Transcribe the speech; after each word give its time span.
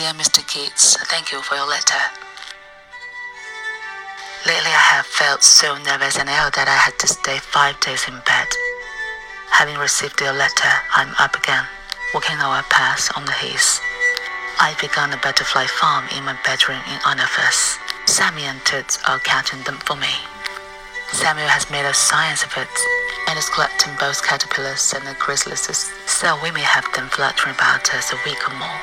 Dear 0.00 0.16
Mr. 0.16 0.40
Keats, 0.40 0.96
thank 1.12 1.30
you 1.30 1.42
for 1.42 1.56
your 1.56 1.68
letter. 1.68 2.00
Lately, 4.48 4.72
I 4.72 4.86
have 4.96 5.04
felt 5.04 5.42
so 5.42 5.76
nervous 5.76 6.16
and 6.16 6.24
ill 6.24 6.48
that 6.56 6.72
I 6.72 6.78
had 6.88 6.96
to 7.04 7.06
stay 7.06 7.36
five 7.36 7.76
days 7.84 8.08
in 8.08 8.16
bed. 8.24 8.48
Having 9.52 9.76
received 9.76 10.18
your 10.24 10.32
letter, 10.32 10.72
I'm 10.96 11.12
up 11.20 11.36
again, 11.36 11.68
walking 12.16 12.40
our 12.40 12.64
paths 12.72 13.12
on 13.12 13.28
the 13.28 13.36
heath. 13.44 13.76
I've 14.56 14.80
begun 14.80 15.12
a 15.12 15.20
butterfly 15.20 15.68
farm 15.68 16.08
in 16.16 16.24
my 16.24 16.36
bedroom 16.48 16.80
in 16.88 16.96
honor 17.04 17.28
of. 17.28 17.76
Sammy 18.08 18.48
and 18.48 18.64
Toots 18.64 18.96
are 19.04 19.20
counting 19.20 19.60
them 19.68 19.76
for 19.84 20.00
me. 20.00 20.16
Samuel 21.12 21.52
has 21.52 21.68
made 21.68 21.84
a 21.84 21.92
science 21.92 22.40
of 22.40 22.56
it 22.56 22.72
and 23.28 23.36
is 23.36 23.52
collecting 23.52 23.92
both 24.00 24.24
caterpillars 24.24 24.96
and 24.96 25.04
the 25.04 25.12
chrysalises, 25.20 25.92
so 26.08 26.40
we 26.40 26.48
may 26.56 26.64
have 26.64 26.88
them 26.96 27.12
fluttering 27.12 27.52
about 27.54 27.92
us 27.92 28.16
a 28.16 28.18
week 28.24 28.40
or 28.48 28.56
more. 28.56 28.80